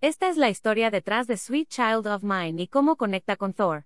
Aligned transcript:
Esta 0.00 0.28
es 0.28 0.36
la 0.36 0.48
historia 0.48 0.92
detrás 0.92 1.26
de 1.26 1.36
Sweet 1.36 1.70
Child 1.70 2.06
of 2.06 2.22
Mine 2.22 2.62
y 2.62 2.68
cómo 2.68 2.94
conecta 2.94 3.34
con 3.34 3.52
Thor. 3.52 3.84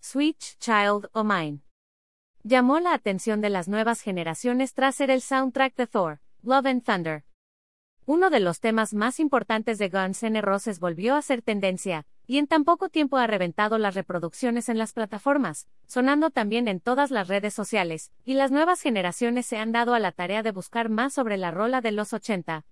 Sweet 0.00 0.36
Child 0.58 1.08
of 1.12 1.26
Mine. 1.26 1.60
Llamó 2.42 2.78
la 2.78 2.92
atención 2.92 3.40
de 3.40 3.48
las 3.48 3.66
nuevas 3.66 4.02
generaciones 4.02 4.74
tras 4.74 4.96
ser 4.96 5.10
el 5.10 5.22
soundtrack 5.22 5.74
de 5.74 5.86
Thor, 5.86 6.20
Love 6.42 6.66
and 6.66 6.84
Thunder. 6.84 7.24
Uno 8.04 8.28
de 8.28 8.40
los 8.40 8.60
temas 8.60 8.92
más 8.92 9.18
importantes 9.18 9.78
de 9.78 9.88
Guns 9.88 10.22
N' 10.24 10.42
Roses 10.42 10.78
volvió 10.78 11.14
a 11.14 11.22
ser 11.22 11.40
tendencia, 11.40 12.04
y 12.26 12.36
en 12.36 12.48
tan 12.48 12.64
poco 12.64 12.90
tiempo 12.90 13.16
ha 13.16 13.26
reventado 13.26 13.78
las 13.78 13.94
reproducciones 13.94 14.68
en 14.68 14.76
las 14.76 14.92
plataformas, 14.92 15.68
sonando 15.86 16.28
también 16.28 16.68
en 16.68 16.80
todas 16.80 17.10
las 17.10 17.28
redes 17.28 17.54
sociales, 17.54 18.12
y 18.26 18.34
las 18.34 18.50
nuevas 18.50 18.82
generaciones 18.82 19.46
se 19.46 19.56
han 19.56 19.72
dado 19.72 19.94
a 19.94 20.00
la 20.00 20.12
tarea 20.12 20.42
de 20.42 20.52
buscar 20.52 20.90
más 20.90 21.14
sobre 21.14 21.38
la 21.38 21.50
rola 21.50 21.80
de 21.80 21.92
los 21.92 22.12
80. 22.12 22.66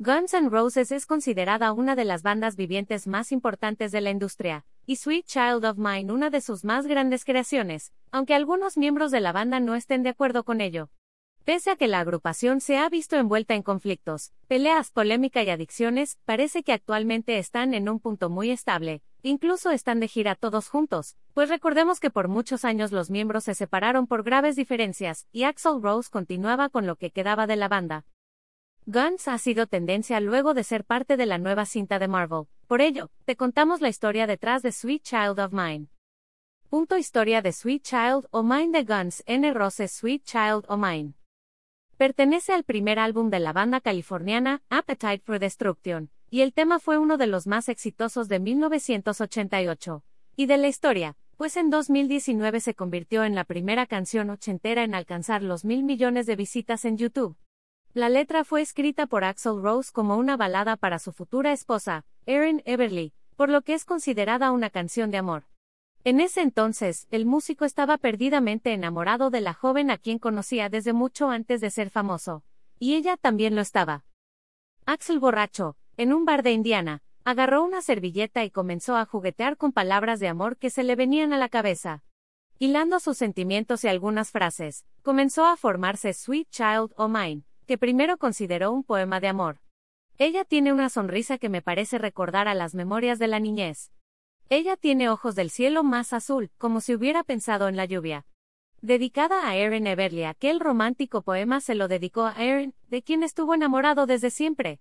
Guns 0.00 0.34
N' 0.34 0.50
Roses 0.50 0.90
es 0.90 1.06
considerada 1.06 1.72
una 1.72 1.94
de 1.94 2.04
las 2.04 2.24
bandas 2.24 2.56
vivientes 2.56 3.06
más 3.06 3.30
importantes 3.30 3.92
de 3.92 4.00
la 4.00 4.10
industria, 4.10 4.66
y 4.86 4.96
Sweet 4.96 5.24
Child 5.24 5.64
of 5.64 5.78
Mine 5.78 6.12
una 6.12 6.30
de 6.30 6.40
sus 6.40 6.64
más 6.64 6.88
grandes 6.88 7.24
creaciones, 7.24 7.92
aunque 8.10 8.34
algunos 8.34 8.76
miembros 8.76 9.12
de 9.12 9.20
la 9.20 9.30
banda 9.30 9.60
no 9.60 9.76
estén 9.76 10.02
de 10.02 10.08
acuerdo 10.08 10.42
con 10.42 10.60
ello. 10.60 10.90
Pese 11.44 11.70
a 11.70 11.76
que 11.76 11.86
la 11.86 12.00
agrupación 12.00 12.60
se 12.60 12.76
ha 12.76 12.88
visto 12.88 13.14
envuelta 13.14 13.54
en 13.54 13.62
conflictos, 13.62 14.32
peleas, 14.48 14.90
polémica 14.90 15.44
y 15.44 15.50
adicciones, 15.50 16.18
parece 16.24 16.64
que 16.64 16.72
actualmente 16.72 17.38
están 17.38 17.72
en 17.72 17.88
un 17.88 18.00
punto 18.00 18.30
muy 18.30 18.50
estable, 18.50 19.00
incluso 19.22 19.70
están 19.70 20.00
de 20.00 20.08
gira 20.08 20.34
todos 20.34 20.70
juntos, 20.70 21.14
pues 21.34 21.48
recordemos 21.48 22.00
que 22.00 22.10
por 22.10 22.26
muchos 22.26 22.64
años 22.64 22.90
los 22.90 23.10
miembros 23.10 23.44
se 23.44 23.54
separaron 23.54 24.08
por 24.08 24.24
graves 24.24 24.56
diferencias, 24.56 25.28
y 25.30 25.44
Axel 25.44 25.80
Rose 25.80 26.10
continuaba 26.10 26.68
con 26.68 26.84
lo 26.84 26.96
que 26.96 27.12
quedaba 27.12 27.46
de 27.46 27.54
la 27.54 27.68
banda. 27.68 28.04
Guns 28.86 29.28
ha 29.28 29.38
sido 29.38 29.66
tendencia 29.66 30.20
luego 30.20 30.52
de 30.52 30.62
ser 30.62 30.84
parte 30.84 31.16
de 31.16 31.24
la 31.24 31.38
nueva 31.38 31.64
cinta 31.64 31.98
de 31.98 32.06
Marvel, 32.06 32.44
por 32.66 32.82
ello, 32.82 33.10
te 33.24 33.34
contamos 33.34 33.80
la 33.80 33.88
historia 33.88 34.26
detrás 34.26 34.62
de 34.62 34.72
Sweet 34.72 35.02
Child 35.02 35.40
of 35.40 35.52
Mine. 35.54 35.86
Punto 36.68 36.98
Historia 36.98 37.40
de 37.40 37.52
Sweet 37.52 37.82
Child 37.82 38.26
o 38.30 38.42
Mine 38.42 38.78
de 38.78 38.84
Guns 38.84 39.22
N' 39.24 39.54
Roses 39.54 39.90
Sweet 39.90 40.24
Child 40.24 40.66
o 40.68 40.76
Mine. 40.76 41.14
Pertenece 41.96 42.52
al 42.52 42.64
primer 42.64 42.98
álbum 42.98 43.30
de 43.30 43.40
la 43.40 43.54
banda 43.54 43.80
californiana, 43.80 44.62
Appetite 44.68 45.22
for 45.24 45.38
Destruction, 45.38 46.10
y 46.28 46.42
el 46.42 46.52
tema 46.52 46.78
fue 46.78 46.98
uno 46.98 47.16
de 47.16 47.26
los 47.26 47.46
más 47.46 47.70
exitosos 47.70 48.28
de 48.28 48.38
1988. 48.38 50.04
Y 50.36 50.44
de 50.44 50.58
la 50.58 50.68
historia, 50.68 51.16
pues 51.38 51.56
en 51.56 51.70
2019 51.70 52.60
se 52.60 52.74
convirtió 52.74 53.24
en 53.24 53.34
la 53.34 53.44
primera 53.44 53.86
canción 53.86 54.28
ochentera 54.28 54.84
en 54.84 54.94
alcanzar 54.94 55.42
los 55.42 55.64
mil 55.64 55.84
millones 55.84 56.26
de 56.26 56.36
visitas 56.36 56.84
en 56.84 56.98
YouTube. 56.98 57.38
La 57.94 58.08
letra 58.08 58.42
fue 58.42 58.60
escrita 58.60 59.06
por 59.06 59.22
Axel 59.22 59.62
Rose 59.62 59.92
como 59.92 60.16
una 60.16 60.36
balada 60.36 60.76
para 60.76 60.98
su 60.98 61.12
futura 61.12 61.52
esposa, 61.52 62.04
Erin 62.26 62.60
Everly, 62.64 63.14
por 63.36 63.50
lo 63.50 63.62
que 63.62 63.72
es 63.72 63.84
considerada 63.84 64.50
una 64.50 64.68
canción 64.68 65.12
de 65.12 65.18
amor. 65.18 65.44
En 66.02 66.18
ese 66.18 66.40
entonces, 66.40 67.06
el 67.12 67.24
músico 67.24 67.64
estaba 67.64 67.96
perdidamente 67.96 68.72
enamorado 68.72 69.30
de 69.30 69.40
la 69.40 69.54
joven 69.54 69.92
a 69.92 69.98
quien 69.98 70.18
conocía 70.18 70.68
desde 70.68 70.92
mucho 70.92 71.30
antes 71.30 71.60
de 71.60 71.70
ser 71.70 71.88
famoso. 71.88 72.42
Y 72.80 72.96
ella 72.96 73.16
también 73.16 73.54
lo 73.54 73.60
estaba. 73.60 74.04
Axel 74.86 75.20
borracho, 75.20 75.76
en 75.96 76.12
un 76.12 76.24
bar 76.24 76.42
de 76.42 76.50
Indiana, 76.50 77.00
agarró 77.22 77.62
una 77.62 77.80
servilleta 77.80 78.42
y 78.42 78.50
comenzó 78.50 78.96
a 78.96 79.06
juguetear 79.06 79.56
con 79.56 79.70
palabras 79.70 80.18
de 80.18 80.26
amor 80.26 80.56
que 80.56 80.70
se 80.70 80.82
le 80.82 80.96
venían 80.96 81.32
a 81.32 81.38
la 81.38 81.48
cabeza. 81.48 82.02
Hilando 82.58 82.98
sus 82.98 83.16
sentimientos 83.16 83.84
y 83.84 83.88
algunas 83.88 84.32
frases, 84.32 84.84
comenzó 85.02 85.46
a 85.46 85.56
formarse 85.56 86.12
Sweet 86.12 86.50
Child 86.50 86.92
o 86.96 87.06
Mine, 87.06 87.44
que 87.64 87.78
primero 87.78 88.18
consideró 88.18 88.72
un 88.72 88.84
poema 88.84 89.20
de 89.20 89.28
amor. 89.28 89.60
Ella 90.18 90.44
tiene 90.44 90.72
una 90.72 90.88
sonrisa 90.90 91.38
que 91.38 91.48
me 91.48 91.62
parece 91.62 91.98
recordar 91.98 92.46
a 92.46 92.54
las 92.54 92.74
memorias 92.74 93.18
de 93.18 93.26
la 93.26 93.40
niñez. 93.40 93.90
Ella 94.48 94.76
tiene 94.76 95.08
ojos 95.08 95.34
del 95.34 95.50
cielo 95.50 95.82
más 95.82 96.12
azul, 96.12 96.50
como 96.58 96.80
si 96.80 96.94
hubiera 96.94 97.24
pensado 97.24 97.66
en 97.68 97.76
la 97.76 97.84
lluvia. 97.84 98.26
Dedicada 98.80 99.48
a 99.48 99.56
Erin 99.56 99.86
Everly, 99.86 100.24
aquel 100.24 100.60
romántico 100.60 101.22
poema 101.22 101.60
se 101.60 101.74
lo 101.74 101.88
dedicó 101.88 102.26
a 102.26 102.34
Erin, 102.36 102.74
de 102.88 103.02
quien 103.02 103.22
estuvo 103.22 103.54
enamorado 103.54 104.06
desde 104.06 104.30
siempre. 104.30 104.78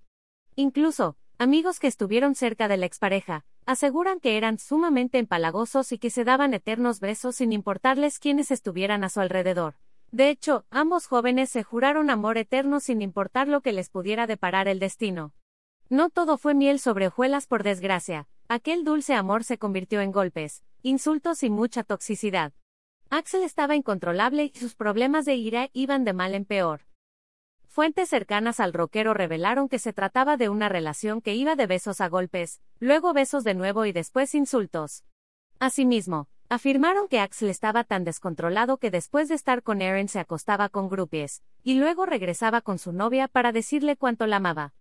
Incluso, 0.55 1.15
amigos 1.37 1.79
que 1.79 1.87
estuvieron 1.87 2.35
cerca 2.35 2.67
de 2.67 2.77
la 2.77 2.85
expareja, 2.85 3.45
aseguran 3.65 4.19
que 4.19 4.37
eran 4.37 4.59
sumamente 4.59 5.19
empalagosos 5.19 5.93
y 5.93 5.97
que 5.97 6.09
se 6.09 6.25
daban 6.25 6.53
eternos 6.53 6.99
besos 6.99 7.37
sin 7.37 7.53
importarles 7.53 8.19
quiénes 8.19 8.51
estuvieran 8.51 9.05
a 9.05 9.09
su 9.09 9.21
alrededor. 9.21 9.75
De 10.13 10.29
hecho, 10.29 10.63
ambos 10.69 11.07
jóvenes 11.07 11.49
se 11.49 11.63
juraron 11.63 12.11
amor 12.11 12.37
eterno 12.37 12.79
sin 12.79 13.01
importar 13.01 13.47
lo 13.47 13.61
que 13.61 13.71
les 13.71 13.89
pudiera 13.89 14.27
deparar 14.27 14.67
el 14.67 14.77
destino. 14.77 15.33
No 15.89 16.11
todo 16.11 16.37
fue 16.37 16.53
miel 16.53 16.77
sobre 16.77 17.07
hojuelas 17.07 17.47
por 17.47 17.63
desgracia, 17.63 18.27
aquel 18.47 18.83
dulce 18.83 19.15
amor 19.15 19.43
se 19.43 19.57
convirtió 19.57 20.01
en 20.01 20.11
golpes, 20.11 20.63
insultos 20.83 21.41
y 21.41 21.49
mucha 21.49 21.83
toxicidad. 21.83 22.53
Axel 23.09 23.41
estaba 23.41 23.75
incontrolable 23.75 24.51
y 24.53 24.59
sus 24.59 24.75
problemas 24.75 25.25
de 25.25 25.33
ira 25.33 25.71
iban 25.73 26.03
de 26.03 26.13
mal 26.13 26.35
en 26.35 26.45
peor. 26.45 26.81
Fuentes 27.65 28.07
cercanas 28.07 28.59
al 28.59 28.71
rockero 28.71 29.15
revelaron 29.15 29.67
que 29.67 29.79
se 29.79 29.93
trataba 29.93 30.37
de 30.37 30.47
una 30.47 30.69
relación 30.69 31.21
que 31.21 31.33
iba 31.33 31.55
de 31.55 31.65
besos 31.65 32.01
a 32.01 32.07
golpes, 32.07 32.61
luego 32.79 33.13
besos 33.13 33.43
de 33.43 33.55
nuevo 33.55 33.87
y 33.87 33.91
después 33.91 34.35
insultos. 34.35 35.05
Asimismo, 35.57 36.27
afirmaron 36.53 37.07
que 37.07 37.19
Axel 37.19 37.49
estaba 37.49 37.83
tan 37.83 38.03
descontrolado 38.03 38.77
que 38.77 38.91
después 38.91 39.27
de 39.29 39.35
estar 39.35 39.63
con 39.63 39.81
Erin 39.81 40.07
se 40.07 40.19
acostaba 40.19 40.69
con 40.69 40.89
groupies, 40.89 41.43
y 41.63 41.75
luego 41.75 42.05
regresaba 42.05 42.61
con 42.61 42.79
su 42.79 42.91
novia 42.91 43.27
para 43.27 43.51
decirle 43.51 43.97
cuánto 43.97 44.27
la 44.27 44.37
amaba. 44.37 44.73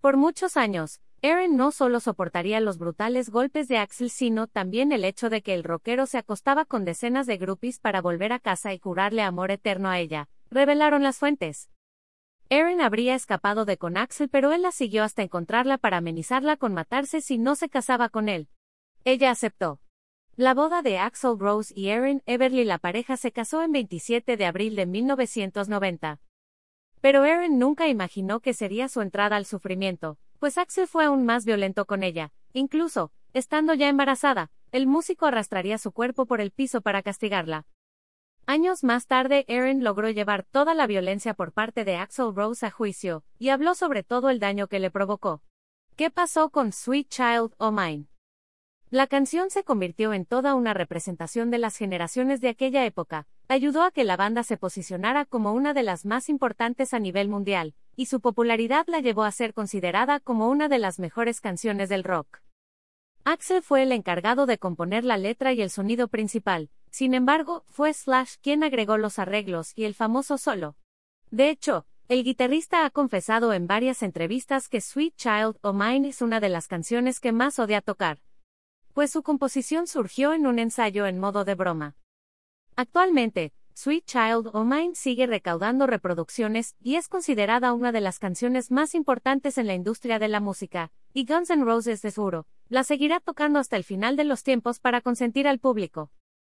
Por 0.00 0.16
muchos 0.16 0.56
años, 0.56 1.00
Erin 1.22 1.56
no 1.56 1.72
solo 1.72 2.00
soportaría 2.00 2.60
los 2.60 2.78
brutales 2.78 3.30
golpes 3.30 3.68
de 3.68 3.78
Axel, 3.78 4.10
sino 4.10 4.46
también 4.46 4.92
el 4.92 5.04
hecho 5.04 5.30
de 5.30 5.42
que 5.42 5.54
el 5.54 5.64
rockero 5.64 6.06
se 6.06 6.18
acostaba 6.18 6.64
con 6.64 6.84
decenas 6.84 7.26
de 7.26 7.38
groupies 7.38 7.80
para 7.80 8.00
volver 8.00 8.32
a 8.32 8.38
casa 8.38 8.72
y 8.72 8.78
curarle 8.78 9.22
amor 9.22 9.50
eterno 9.50 9.88
a 9.88 9.98
ella, 9.98 10.28
revelaron 10.50 11.02
las 11.02 11.18
fuentes. 11.18 11.70
Erin 12.48 12.80
habría 12.80 13.14
escapado 13.14 13.64
de 13.64 13.76
con 13.76 13.96
Axel, 13.96 14.28
pero 14.28 14.52
él 14.52 14.62
la 14.62 14.70
siguió 14.70 15.02
hasta 15.02 15.22
encontrarla 15.22 15.78
para 15.78 15.96
amenizarla 15.96 16.56
con 16.56 16.74
matarse 16.74 17.20
si 17.20 17.38
no 17.38 17.56
se 17.56 17.68
casaba 17.68 18.08
con 18.08 18.28
él. 18.28 18.48
Ella 19.04 19.30
aceptó. 19.30 19.80
La 20.38 20.52
boda 20.52 20.82
de 20.82 20.98
Axel 20.98 21.38
Rose 21.38 21.72
y 21.74 21.88
Erin 21.88 22.22
Everly 22.26 22.64
la 22.64 22.76
pareja 22.76 23.16
se 23.16 23.32
casó 23.32 23.62
en 23.62 23.72
27 23.72 24.36
de 24.36 24.44
abril 24.44 24.76
de 24.76 24.84
1990. 24.84 26.20
Pero 27.00 27.24
Erin 27.24 27.58
nunca 27.58 27.88
imaginó 27.88 28.40
que 28.40 28.52
sería 28.52 28.90
su 28.90 29.00
entrada 29.00 29.36
al 29.36 29.46
sufrimiento, 29.46 30.18
pues 30.38 30.58
Axel 30.58 30.88
fue 30.88 31.06
aún 31.06 31.24
más 31.24 31.46
violento 31.46 31.86
con 31.86 32.02
ella. 32.02 32.34
Incluso, 32.52 33.12
estando 33.32 33.72
ya 33.72 33.88
embarazada, 33.88 34.50
el 34.72 34.86
músico 34.86 35.24
arrastraría 35.24 35.78
su 35.78 35.90
cuerpo 35.92 36.26
por 36.26 36.42
el 36.42 36.50
piso 36.50 36.82
para 36.82 37.02
castigarla. 37.02 37.64
Años 38.44 38.84
más 38.84 39.06
tarde, 39.06 39.46
Erin 39.48 39.82
logró 39.82 40.10
llevar 40.10 40.42
toda 40.42 40.74
la 40.74 40.86
violencia 40.86 41.32
por 41.32 41.52
parte 41.52 41.86
de 41.86 41.96
Axel 41.96 42.34
Rose 42.34 42.66
a 42.66 42.70
juicio, 42.70 43.24
y 43.38 43.48
habló 43.48 43.74
sobre 43.74 44.02
todo 44.02 44.28
el 44.28 44.38
daño 44.38 44.68
que 44.68 44.80
le 44.80 44.90
provocó. 44.90 45.42
¿Qué 45.96 46.10
pasó 46.10 46.50
con 46.50 46.72
Sweet 46.72 47.08
Child 47.08 47.54
O' 47.56 47.72
Mine? 47.72 48.08
La 48.96 49.06
canción 49.06 49.50
se 49.50 49.62
convirtió 49.62 50.14
en 50.14 50.24
toda 50.24 50.54
una 50.54 50.72
representación 50.72 51.50
de 51.50 51.58
las 51.58 51.76
generaciones 51.76 52.40
de 52.40 52.48
aquella 52.48 52.86
época, 52.86 53.26
ayudó 53.46 53.82
a 53.82 53.90
que 53.90 54.04
la 54.04 54.16
banda 54.16 54.42
se 54.42 54.56
posicionara 54.56 55.26
como 55.26 55.52
una 55.52 55.74
de 55.74 55.82
las 55.82 56.06
más 56.06 56.30
importantes 56.30 56.94
a 56.94 56.98
nivel 56.98 57.28
mundial, 57.28 57.74
y 57.94 58.06
su 58.06 58.22
popularidad 58.22 58.86
la 58.88 59.00
llevó 59.00 59.24
a 59.24 59.32
ser 59.32 59.52
considerada 59.52 60.18
como 60.18 60.48
una 60.48 60.70
de 60.70 60.78
las 60.78 60.98
mejores 60.98 61.42
canciones 61.42 61.90
del 61.90 62.04
rock. 62.04 62.38
Axel 63.22 63.60
fue 63.60 63.82
el 63.82 63.92
encargado 63.92 64.46
de 64.46 64.56
componer 64.56 65.04
la 65.04 65.18
letra 65.18 65.52
y 65.52 65.60
el 65.60 65.68
sonido 65.68 66.08
principal, 66.08 66.70
sin 66.90 67.12
embargo, 67.12 67.66
fue 67.68 67.92
Slash 67.92 68.36
quien 68.40 68.64
agregó 68.64 68.96
los 68.96 69.18
arreglos 69.18 69.74
y 69.76 69.84
el 69.84 69.94
famoso 69.94 70.38
solo. 70.38 70.74
De 71.30 71.50
hecho, 71.50 71.84
el 72.08 72.24
guitarrista 72.24 72.86
ha 72.86 72.90
confesado 72.90 73.52
en 73.52 73.66
varias 73.66 74.02
entrevistas 74.02 74.70
que 74.70 74.80
Sweet 74.80 75.16
Child 75.16 75.58
o 75.60 75.74
Mine 75.74 76.08
es 76.08 76.22
una 76.22 76.40
de 76.40 76.48
las 76.48 76.66
canciones 76.66 77.20
que 77.20 77.32
más 77.32 77.58
odia 77.58 77.82
tocar, 77.82 78.20
pues 78.96 79.10
su 79.10 79.22
composición 79.22 79.86
surgió 79.86 80.32
en 80.32 80.46
un 80.46 80.58
ensayo 80.58 81.04
en 81.04 81.18
modo 81.18 81.44
de 81.44 81.54
broma. 81.54 81.96
Actualmente, 82.76 83.52
Sweet 83.74 84.06
Child 84.06 84.48
O' 84.54 84.64
Mine 84.64 84.94
sigue 84.94 85.26
recaudando 85.26 85.86
reproducciones 85.86 86.76
y 86.80 86.94
es 86.94 87.06
considerada 87.06 87.74
una 87.74 87.92
de 87.92 88.00
las 88.00 88.18
canciones 88.18 88.70
más 88.70 88.94
importantes 88.94 89.58
en 89.58 89.66
la 89.66 89.74
industria 89.74 90.18
de 90.18 90.28
la 90.28 90.40
música, 90.40 90.92
y 91.12 91.26
Guns 91.26 91.50
N' 91.50 91.62
Roses 91.62 92.00
de 92.00 92.10
seguro, 92.10 92.46
la 92.70 92.84
seguirá 92.84 93.20
tocando 93.20 93.58
hasta 93.58 93.76
el 93.76 93.84
final 93.84 94.16
de 94.16 94.24
los 94.24 94.42
tiempos 94.42 94.80
para 94.80 95.02
consentir 95.02 95.46
al 95.46 95.58
público. 95.58 96.10